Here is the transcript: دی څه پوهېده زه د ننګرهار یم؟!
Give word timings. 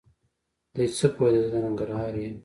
دی 0.73 0.85
څه 0.97 1.07
پوهېده 1.15 1.41
زه 1.43 1.49
د 1.53 1.55
ننګرهار 1.65 2.13
یم؟! 2.21 2.35